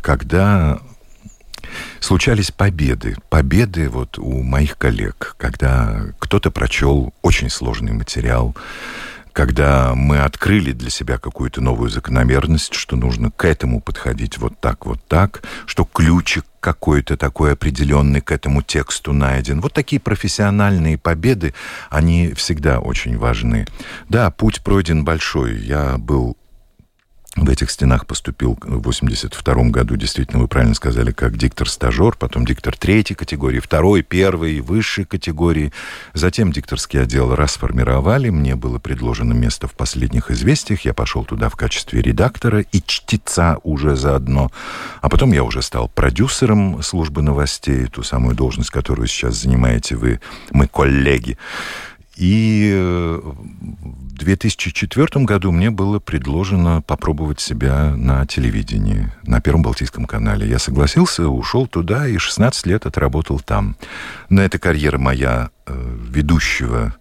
[0.00, 0.80] когда
[2.00, 3.16] случались победы.
[3.28, 8.54] Победы вот у моих коллег, когда кто-то прочел очень сложный материал,
[9.36, 14.86] когда мы открыли для себя какую-то новую закономерность, что нужно к этому подходить вот так,
[14.86, 19.60] вот так, что ключик какой-то такой определенный к этому тексту найден.
[19.60, 21.52] Вот такие профессиональные победы,
[21.90, 23.66] они всегда очень важны.
[24.08, 25.58] Да, путь пройден большой.
[25.58, 26.38] Я был
[27.36, 32.76] в этих стенах поступил в 82 году, действительно, вы правильно сказали, как диктор-стажер, потом диктор
[32.76, 35.72] третьей категории, второй, первой, высшей категории.
[36.14, 41.56] Затем дикторский отдел расформировали, мне было предложено место в последних известиях, я пошел туда в
[41.56, 44.50] качестве редактора и чтеца уже заодно.
[45.02, 50.20] А потом я уже стал продюсером службы новостей, ту самую должность, которую сейчас занимаете вы,
[50.52, 51.36] мы коллеги.
[52.16, 60.06] И э, в 2004 году мне было предложено попробовать себя на телевидении, на Первом Балтийском
[60.06, 60.48] канале.
[60.48, 63.76] Я согласился, ушел туда и 16 лет отработал там.
[64.30, 66.96] Но эта карьера моя э, ведущего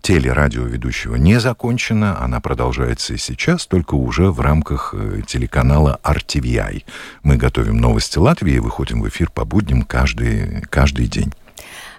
[0.00, 6.84] телерадиоведущего не закончена, она продолжается и сейчас, только уже в рамках э, телеканала RTVI.
[7.22, 11.32] Мы готовим новости Латвии и выходим в эфир по будням каждый, каждый день.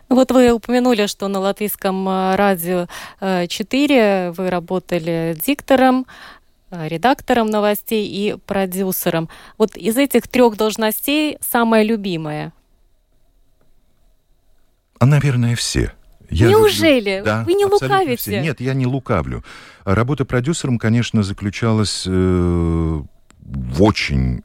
[0.10, 2.88] Вот вы упомянули, что на латвийском э, радио
[3.20, 6.06] 4 э, вы работали диктором,
[6.72, 9.30] э, редактором новостей и продюсером.
[9.58, 12.54] Вот из этих трех должностей самая любимая?
[15.00, 15.92] А, наверное, все.
[16.30, 17.22] Я Неужели?
[17.24, 18.18] Да, Вы не лукавите?
[18.18, 18.42] Все.
[18.42, 19.44] Нет, я не лукавлю.
[19.84, 24.42] Работа продюсером, конечно, заключалась э, в очень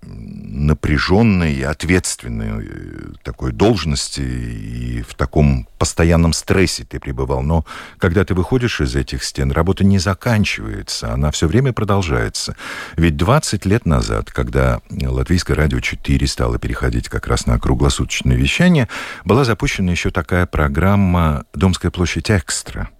[0.52, 7.42] напряженной и ответственной э, такой должности и в таком постоянном стрессе ты пребывал.
[7.42, 7.64] Но
[7.98, 12.56] когда ты выходишь из этих стен, работа не заканчивается, она все время продолжается.
[12.96, 18.88] Ведь 20 лет назад, когда Латвийское радио 4 стало переходить как раз на круглосуточное вещание,
[19.24, 22.90] была запущена еще такая программа «Домская площадь Экстра»,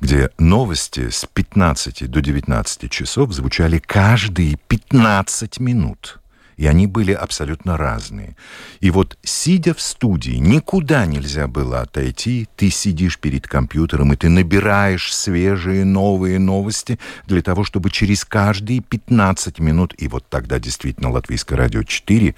[0.00, 6.19] где новости с 15 до 19 часов звучали каждые 15 минут.
[6.60, 8.36] И они были абсолютно разные.
[8.80, 12.48] И вот, сидя в студии, никуда нельзя было отойти.
[12.54, 18.82] Ты сидишь перед компьютером, и ты набираешь свежие новые новости для того, чтобы через каждые
[18.82, 22.34] 15 минут, и вот тогда действительно Латвийское радио 4,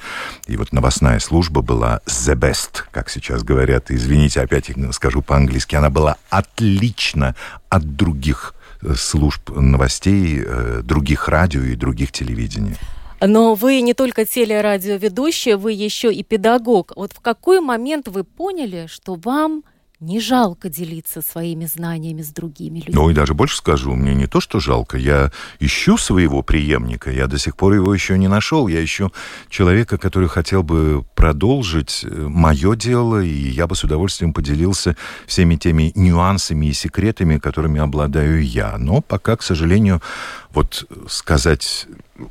[0.47, 3.91] и вот новостная служба была the best, как сейчас говорят.
[3.91, 5.75] Извините, опять скажу по-английски.
[5.75, 7.35] Она была отлично
[7.69, 12.77] от других э, служб новостей, э, других радио и других телевидений.
[13.25, 16.93] Но вы не только телерадиоведущий, вы еще и педагог.
[16.97, 19.63] Вот в какой момент вы поняли, что вам
[20.03, 22.93] не жалко делиться своими знаниями с другими людьми.
[22.93, 25.31] Ну и даже больше скажу, мне не то, что жалко, я
[25.61, 29.13] ищу своего преемника, я до сих пор его еще не нашел, я ищу
[29.49, 34.97] человека, который хотел бы продолжить э, мое дело, и я бы с удовольствием поделился
[35.29, 38.77] всеми теми нюансами и секретами, которыми обладаю я.
[38.79, 40.03] Но пока, к сожалению,
[40.51, 41.87] вот сказать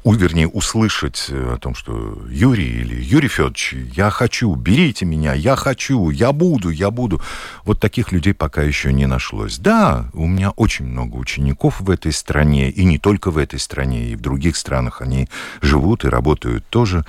[0.06, 5.56] вернее, услышать э, о том, что Юрий или Юрий Федорович, я хочу, берите меня, я
[5.56, 7.22] хочу, я буду, я буду.
[7.66, 9.58] Вот таких людей пока еще не нашлось.
[9.58, 14.12] Да, у меня очень много учеников в этой стране, и не только в этой стране,
[14.12, 15.28] и в других странах они
[15.62, 17.04] живут и работают тоже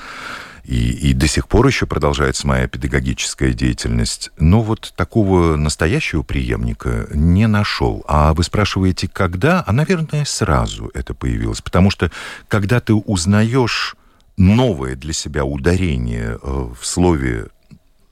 [0.64, 4.30] и, и до сих пор еще продолжается моя педагогическая деятельность.
[4.38, 8.04] Но вот такого настоящего преемника не нашел.
[8.06, 9.64] А вы спрашиваете, когда?
[9.66, 11.60] А, наверное, сразу это появилось.
[11.60, 12.10] Потому что,
[12.48, 13.96] когда ты узнаешь
[14.36, 17.48] новое для себя ударение э, в слове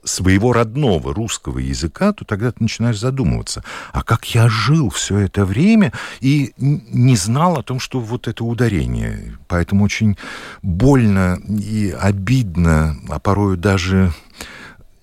[0.03, 5.45] своего родного русского языка, то тогда ты начинаешь задумываться, а как я жил все это
[5.45, 9.37] время и не знал о том, что вот это ударение.
[9.47, 10.17] Поэтому очень
[10.61, 14.11] больно и обидно, а порою даже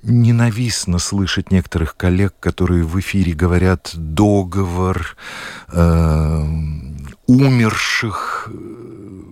[0.02, 5.16] ненавистно слышать некоторых коллег, которые в эфире говорят договор
[5.72, 6.44] э,
[7.26, 9.22] умерших, э,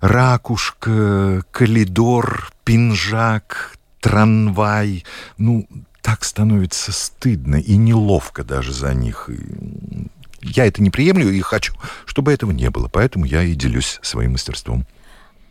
[0.00, 5.04] ракушка, коридор, пинжак, трамвай.
[5.38, 5.66] Ну,
[6.02, 9.30] так становится стыдно и неловко даже за них.
[10.42, 11.72] Я это не приемлю и хочу,
[12.04, 12.88] чтобы этого не было.
[12.92, 14.84] Поэтому я и делюсь своим мастерством.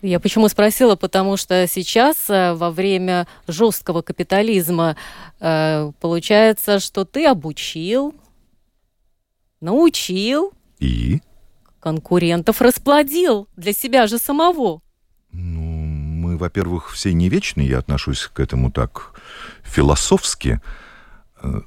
[0.02, 4.98] Я почему спросила, потому что сейчас э, во время жесткого капитализма
[5.40, 8.16] э, получается, что ты обучил,
[9.62, 11.22] научил и
[11.80, 14.82] конкурентов расплодил для себя же самого.
[16.42, 19.14] Во-первых, все не вечны, я отношусь к этому так
[19.62, 20.60] философски,
[21.44, 21.62] э,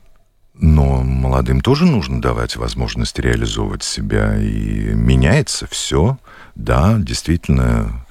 [0.54, 6.18] но молодым тоже нужно давать возможность реализовывать себя, и меняется все.
[6.56, 8.04] Да, действительно,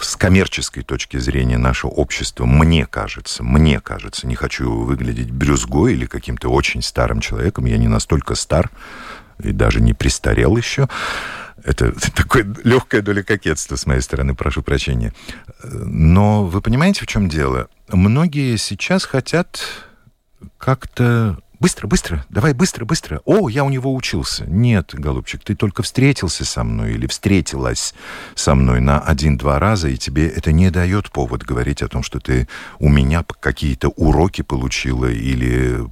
[0.00, 6.06] с коммерческой точки зрения наше общество, мне кажется, мне кажется, не хочу выглядеть брюзгой или
[6.06, 8.70] каким-то очень старым человеком, я не настолько стар
[9.38, 10.88] и даже не престарел еще,
[11.64, 15.12] это такое легкая доля кокетства с моей стороны, прошу прощения.
[15.62, 17.68] Но вы понимаете, в чем дело?
[17.88, 19.60] Многие сейчас хотят
[20.58, 23.20] как-то Быстро, быстро, давай быстро, быстро.
[23.26, 24.46] О, я у него учился.
[24.46, 27.92] Нет, голубчик, ты только встретился со мной или встретилась
[28.34, 32.18] со мной на один-два раза, и тебе это не дает повод говорить о том, что
[32.18, 35.86] ты у меня какие-то уроки получила или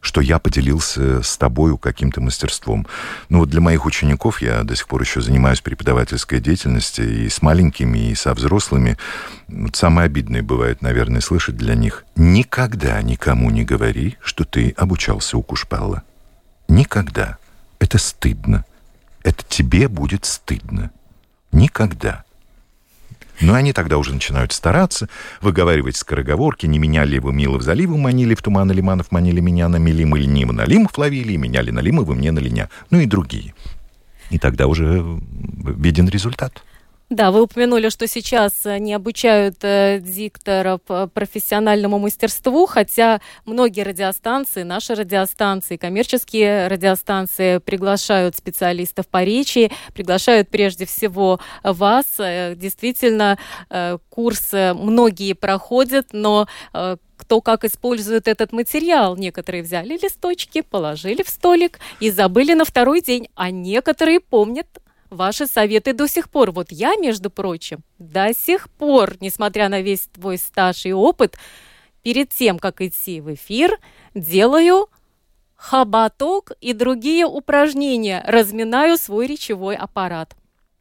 [0.00, 2.86] что я поделился с тобою каким-то мастерством.
[3.28, 7.42] Ну вот для моих учеников я до сих пор еще занимаюсь преподавательской деятельностью и с
[7.42, 8.96] маленькими, и со взрослыми.
[9.48, 12.04] Вот самое обидное бывает, наверное, слышать для них.
[12.16, 16.02] Никогда никому не говори, что ты обучался у Кушпелла.
[16.68, 17.38] Никогда.
[17.78, 18.64] Это стыдно.
[19.22, 20.90] Это тебе будет стыдно.
[21.52, 22.24] Никогда.
[23.40, 25.08] Но они тогда уже начинают стараться,
[25.40, 29.76] выговаривать скороговорки, не меняли его мило в заливу, манили в туман лиманов, манили меня на
[29.76, 32.68] милим или нима на лимов ловили, меняли на лимы, вы мне на линя.
[32.90, 33.54] Ну и другие.
[34.30, 35.04] И тогда уже
[35.64, 36.62] виден результат.
[37.10, 43.82] Да, вы упомянули, что сейчас э, не обучают э, дикторов э, профессиональному мастерству, хотя многие
[43.82, 52.06] радиостанции, наши радиостанции, коммерческие радиостанции приглашают специалистов по речи, приглашают прежде всего вас.
[52.18, 53.38] Э, действительно,
[54.08, 56.46] курсы многие проходят, но
[57.16, 59.16] кто как использует этот материал.
[59.16, 64.66] Некоторые взяли листочки, положили в столик и забыли на второй день, а некоторые помнят
[65.10, 66.52] ваши советы до сих пор.
[66.52, 71.36] Вот я, между прочим, до сих пор, несмотря на весь твой стаж и опыт,
[72.02, 73.78] перед тем, как идти в эфир,
[74.14, 74.88] делаю
[75.56, 80.34] хабаток и другие упражнения, разминаю свой речевой аппарат.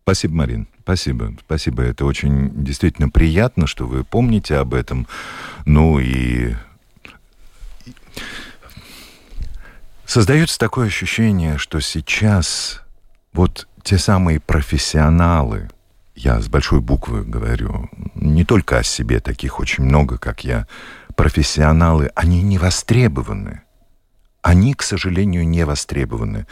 [0.03, 0.67] Спасибо, Марин.
[0.81, 1.33] Спасибо.
[1.45, 1.83] Спасибо.
[1.83, 5.05] Это очень действительно приятно, что вы помните об этом.
[5.65, 6.55] Ну и
[10.05, 12.81] создается такое ощущение, что сейчас
[13.33, 15.69] вот те самые профессионалы.
[16.15, 20.67] Я с большой буквы говорю, не только о себе, таких очень много, как я,
[21.15, 23.61] профессионалы, они не востребованы.
[24.41, 26.45] Они, к сожалению, не востребованы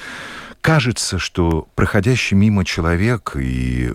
[0.68, 3.93] кажется, что проходящий мимо человек и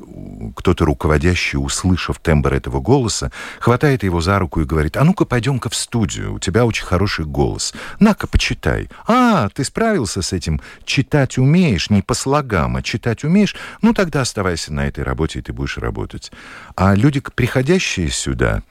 [0.57, 5.69] кто-то руководящий, услышав тембр этого голоса, хватает его за руку и говорит, а ну-ка пойдем-ка
[5.69, 7.75] в студию, у тебя очень хороший голос.
[8.01, 8.89] На-ка, почитай.
[9.07, 14.23] А, ты справился с этим, читать умеешь, не по слогам, а читать умеешь, ну тогда
[14.23, 16.33] оставайся на этой работе, и ты будешь работать.
[16.75, 18.63] А люди, приходящие сюда,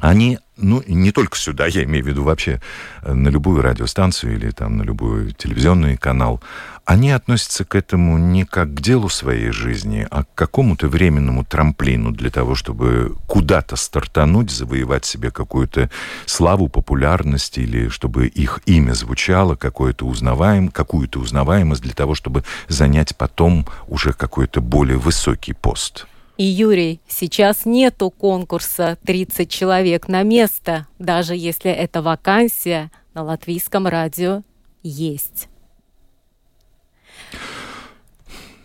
[0.00, 2.60] они, ну, не только сюда, я имею в виду вообще
[3.02, 6.42] э, на любую радиостанцию или там на любой телевизионный канал,
[6.84, 12.10] они относятся к этому не как к делу своей жизни, а к какому-то временному трамплину
[12.10, 15.90] для того, чтобы куда-то стартануть, завоевать себе какую-то
[16.26, 23.16] славу, популярность, или чтобы их имя звучало, какое-то узнаваем, какую-то узнаваемость для того, чтобы занять
[23.16, 26.06] потом уже какой-то более высокий пост.
[26.36, 33.86] И, Юрий, сейчас нету конкурса 30 человек на место, даже если эта вакансия на латвийском
[33.86, 34.42] радио
[34.82, 35.48] есть.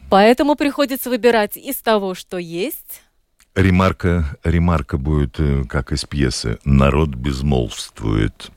[0.10, 3.04] Поэтому приходится выбирать из того, что есть.
[3.54, 6.58] Ремарка, ремарка будет, э, как из пьесы.
[6.64, 8.50] Народ безмолвствует.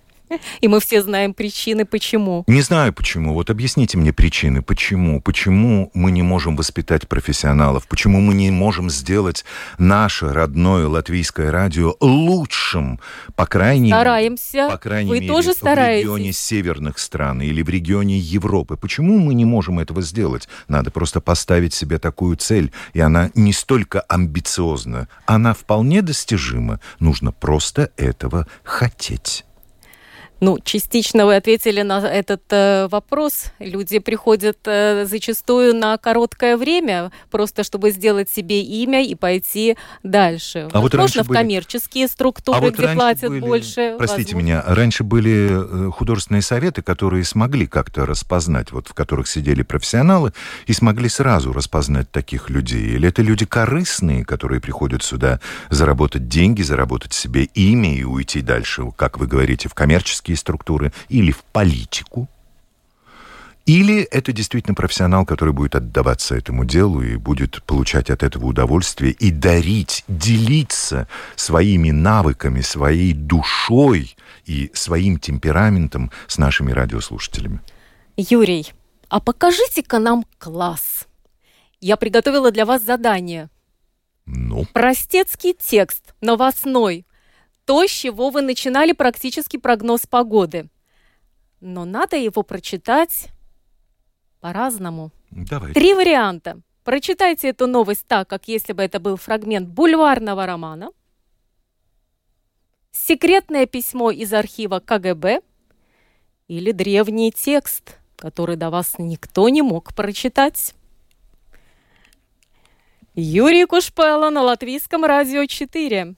[0.60, 2.44] И мы все знаем причины, почему.
[2.46, 3.34] Не знаю почему.
[3.34, 5.20] Вот объясните мне причины, почему.
[5.20, 7.86] Почему мы не можем воспитать профессионалов?
[7.88, 9.44] Почему мы не можем сделать
[9.78, 13.00] наше родное латвийское радио лучшим?
[13.36, 14.68] По крайней Стараемся.
[14.70, 16.04] По крайней Вы мере, тоже стараетесь.
[16.04, 18.76] в регионе северных стран или в регионе Европы.
[18.76, 20.48] Почему мы не можем этого сделать?
[20.68, 22.72] Надо просто поставить себе такую цель.
[22.92, 26.80] И она не столько амбициозна, она вполне достижима.
[27.00, 29.44] Нужно просто этого хотеть.
[30.42, 33.52] Ну, частично вы ответили на этот э, вопрос.
[33.60, 40.68] Люди приходят э, зачастую на короткое время, просто чтобы сделать себе имя и пойти дальше.
[40.72, 41.38] А вот Возможно, в были...
[41.38, 43.38] коммерческие структуры, а вот где платят были...
[43.38, 43.94] больше.
[43.98, 44.44] Простите возможно.
[44.44, 50.32] меня, раньше были э, художественные советы, которые смогли как-то распознать, вот в которых сидели профессионалы,
[50.66, 52.96] и смогли сразу распознать таких людей.
[52.96, 55.38] Или это люди корыстные, которые приходят сюда
[55.70, 61.30] заработать деньги, заработать себе имя и уйти дальше, как вы говорите, в коммерческие структуры или
[61.30, 62.28] в политику,
[63.64, 69.12] или это действительно профессионал, который будет отдаваться этому делу и будет получать от этого удовольствие
[69.12, 71.06] и дарить, делиться
[71.36, 74.16] своими навыками, своей душой
[74.46, 77.60] и своим темпераментом с нашими радиослушателями.
[78.16, 78.72] Юрий,
[79.08, 81.06] а покажите-ка нам класс.
[81.80, 83.48] Я приготовила для вас задание.
[84.26, 84.66] Ну?
[84.72, 87.06] Простецкий текст, новостной,
[87.64, 90.68] то, с чего вы начинали практически прогноз погоды.
[91.60, 93.28] Но надо его прочитать
[94.40, 95.12] по-разному.
[95.30, 95.72] Давай.
[95.72, 96.60] Три варианта.
[96.84, 100.90] Прочитайте эту новость так, как если бы это был фрагмент бульварного романа.
[102.90, 105.42] Секретное письмо из архива КГБ
[106.48, 110.74] или древний текст, который до вас никто не мог прочитать.
[113.14, 116.16] Юрий Кушпела на Латвийском радио 4.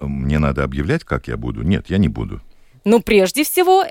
[0.00, 1.62] Мне надо объявлять, как я буду?
[1.62, 2.40] Нет, я не буду.
[2.84, 3.84] Ну, прежде всего,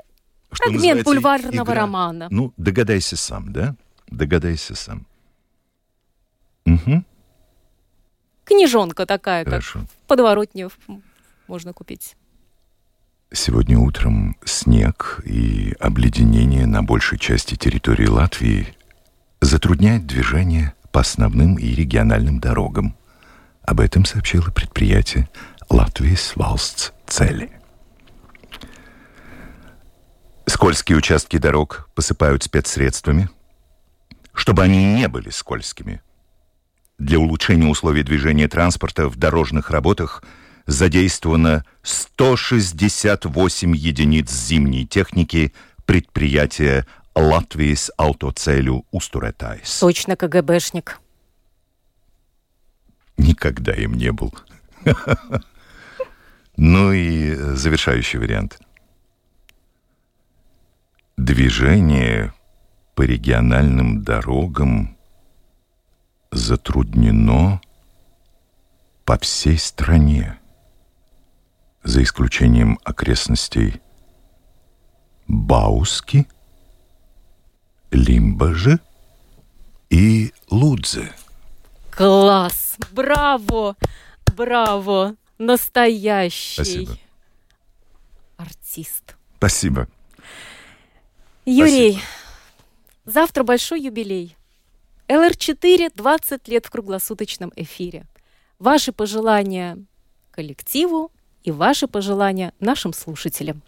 [0.52, 1.74] Что фрагмент бульварного игра.
[1.74, 2.28] романа.
[2.30, 3.74] Ну, догадайся сам, да?
[4.08, 5.06] Догадайся сам.
[6.66, 7.04] Угу,
[8.44, 9.80] Книжонка такая, как хорошо.
[9.80, 10.68] в подворотне
[11.46, 12.16] можно купить.
[13.32, 18.68] Сегодня утром снег и обледенение на большей части территории Латвии
[19.40, 22.96] затрудняет движение по основным и региональным дорогам.
[23.62, 25.28] Об этом сообщило предприятие
[25.70, 27.50] Латвии Свалстс Цели.
[30.46, 33.28] Скользкие участки дорог посыпают спецсредствами,
[34.32, 36.02] чтобы они не были скользкими.
[36.98, 40.22] Для улучшения условий движения транспорта в дорожных работах
[40.66, 45.52] задействовано 168 единиц зимней техники
[45.86, 49.78] предприятия Латвийс Автоцелю Устуретайс.
[49.80, 51.00] Точно КГБшник.
[53.16, 54.34] Никогда им не был.
[56.56, 58.60] Ну и э, завершающий вариант.
[61.16, 62.32] Движение
[62.94, 64.96] по региональным дорогам
[66.30, 67.60] затруднено
[69.04, 70.38] по всей стране,
[71.82, 73.80] за исключением окрестностей
[75.26, 76.26] Бауски,
[77.90, 78.80] Лимбажи
[79.90, 81.12] и Лудзе.
[81.90, 82.76] Класс!
[82.92, 83.76] Браво!
[84.36, 85.16] Браво!
[85.38, 86.98] Настоящий Спасибо.
[88.36, 89.16] артист.
[89.36, 89.88] Спасибо.
[91.44, 92.00] Юрий,
[93.04, 94.36] завтра большой юбилей.
[95.08, 98.06] ЛР4 20 лет в круглосуточном эфире.
[98.58, 99.78] Ваши пожелания
[100.30, 101.12] коллективу
[101.42, 103.62] и ваши пожелания нашим слушателям.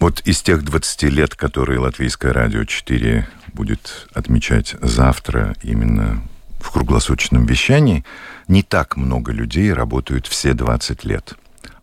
[0.00, 6.26] Вот из тех 20 лет, которые Латвийское радио 4 будет отмечать завтра именно
[6.62, 8.04] в круглосуточном вещании,
[8.48, 11.34] не так много людей работают все 20 лет.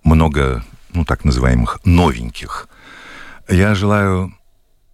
[0.03, 0.63] Много,
[0.93, 2.67] ну, так называемых новеньких.
[3.47, 4.33] Я желаю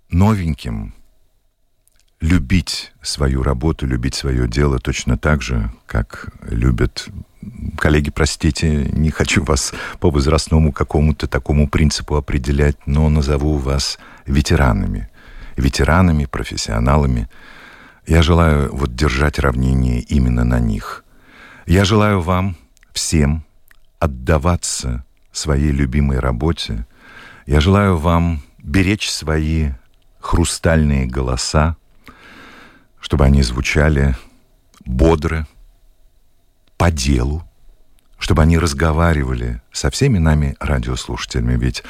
[0.10, 0.94] новеньким
[2.20, 7.10] любить свою работу, любить свое дело точно так же, как любят
[7.78, 15.10] коллеги, простите, не хочу вас по возрастному какому-то такому принципу определять, но назову вас ветеранами.
[15.56, 17.30] Ветеранами, профессионалами.
[18.08, 21.04] Я желаю вот держать равнение именно на них.
[21.66, 22.56] Я желаю вам
[22.94, 23.44] всем
[24.00, 26.86] отдаваться своей любимой работе.
[27.48, 29.72] Я желаю вам беречь свои
[30.20, 31.78] хрустальные голоса,
[33.00, 34.16] чтобы они звучали
[34.86, 35.48] бодро,
[36.78, 37.44] по делу,
[38.18, 41.58] чтобы они разговаривали со всеми нами радиослушателями.
[41.58, 41.84] Ведь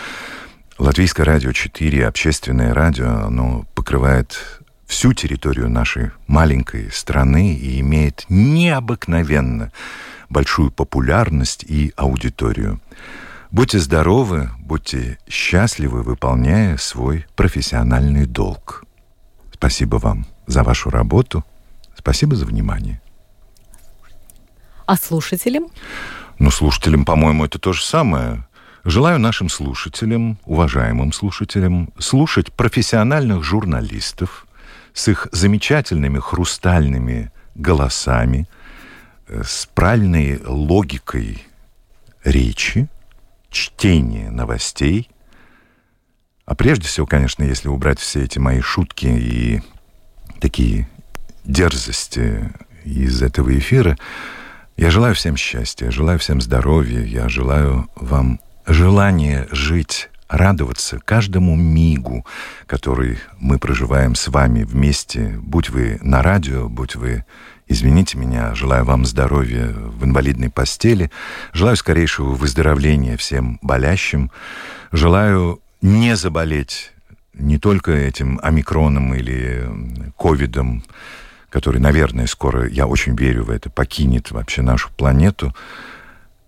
[0.77, 9.71] Латвийское радио 4, общественное радио, оно покрывает всю территорию нашей маленькой страны и имеет необыкновенно
[10.29, 12.79] большую популярность и аудиторию.
[13.51, 18.83] Будьте здоровы, будьте счастливы, выполняя свой профессиональный долг.
[19.53, 21.45] Спасибо вам за вашу работу.
[21.97, 23.01] Спасибо за внимание.
[24.85, 25.67] А слушателям?
[26.37, 28.45] Ну, слушателям, по-моему, это то же самое.
[28.83, 34.45] Желаю нашим слушателям, уважаемым слушателям, слушать профессиональных журналистов
[34.95, 38.47] с их замечательными хрустальными голосами,
[39.27, 41.45] э, с правильной логикой
[42.23, 42.87] речи,
[43.51, 45.09] чтения новостей.
[46.45, 49.61] А прежде всего, конечно, если убрать все эти мои шутки и
[50.39, 50.87] такие
[51.43, 52.53] дерзости
[52.85, 53.97] из этого эфира,
[54.77, 62.25] я желаю всем счастья, желаю всем здоровья, я желаю вам желания жить, радоваться каждому мигу,
[62.67, 67.25] который мы проживаем с вами вместе, будь вы на радио, будь вы
[67.67, 71.09] Извините меня, желаю вам здоровья в инвалидной постели,
[71.51, 74.29] желаю скорейшего выздоровления всем болящим,
[74.91, 76.91] желаю не заболеть
[77.33, 79.67] не только этим омикроном или
[80.15, 80.83] ковидом,
[81.49, 85.55] который, наверное, скоро, я очень верю в это, покинет вообще нашу планету.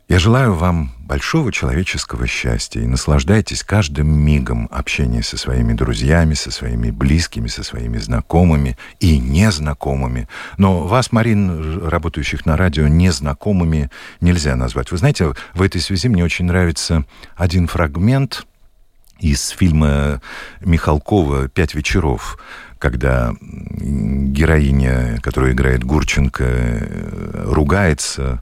[0.07, 6.49] Я желаю вам большого человеческого счастья и наслаждайтесь каждым мигом общения со своими друзьями, со
[6.49, 10.29] своими близкими, со своими знакомыми и незнакомыми.
[10.57, 13.91] Но вас, Марин, работающих на радио, незнакомыми
[14.21, 14.91] нельзя назвать.
[14.91, 17.03] Вы знаете, в этой связи мне очень нравится
[17.35, 18.47] один фрагмент
[19.19, 20.21] из фильма
[20.61, 22.39] Михалкова «Пять вечеров»,
[22.79, 26.87] когда героиня, которая играет Гурченко,
[27.45, 28.41] ругается,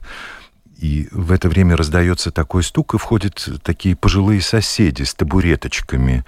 [0.78, 6.24] и в это время раздается такой стук, и входят такие пожилые соседи с табуреточками.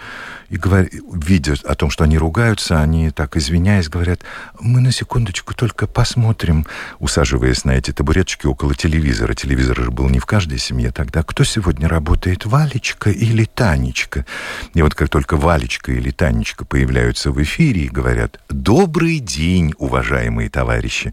[0.48, 4.22] И говорят, видя о том, что они ругаются, они так извиняясь говорят,
[4.58, 6.66] мы на секундочку только посмотрим,
[6.98, 9.34] усаживаясь на эти табуреточки около телевизора.
[9.34, 11.22] Телевизор же был не в каждой семье тогда.
[11.22, 14.24] Кто сегодня работает, Валечка или Танечка?
[14.72, 20.48] И вот как только Валечка или Танечка появляются в эфире и говорят, добрый день, уважаемые
[20.48, 21.12] товарищи,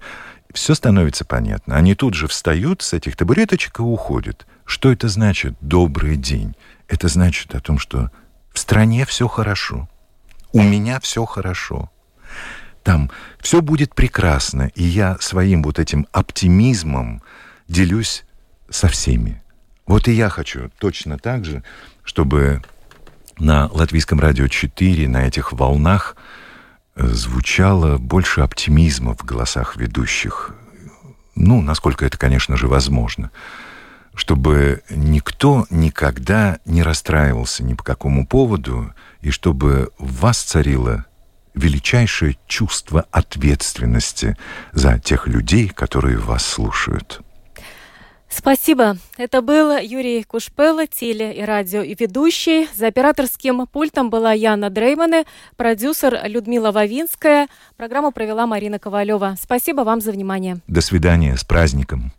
[0.56, 1.76] все становится понятно.
[1.76, 4.48] Они тут же встают с этих табуреточек и уходят.
[4.66, 6.56] Что это значит «добрый день»?
[6.88, 8.10] Это значит о том, что
[8.54, 9.90] в стране все хорошо.
[10.54, 11.92] У меня все хорошо.
[12.84, 14.72] Там все будет прекрасно.
[14.76, 17.22] И я своим вот этим оптимизмом
[17.68, 18.24] делюсь
[18.70, 19.44] со всеми.
[19.86, 21.64] Вот и я хочу точно так же,
[22.04, 22.62] чтобы
[23.38, 26.16] на Латвийском радио 4, на этих волнах
[26.96, 30.56] звучало больше оптимизма в голосах ведущих.
[31.36, 33.32] Ну, насколько это, конечно же, возможно.
[34.14, 41.06] Чтобы никто никогда не расстраивался ни по какому поводу, и чтобы в вас царило
[41.54, 44.38] величайшее чувство ответственности
[44.72, 47.25] за тех людей, которые вас слушают.
[48.38, 48.98] Спасибо.
[49.18, 52.68] Это был Юрий Кушпелла, теле- и радио и ведущий.
[52.76, 55.24] За операторским пультом была Яна Дреймане,
[55.56, 57.48] продюсер Людмила Вавинская.
[57.78, 59.36] Программу провела Марина Ковалева.
[59.42, 60.58] Спасибо вам за внимание.
[60.68, 61.38] До свидания.
[61.38, 62.12] С праздником.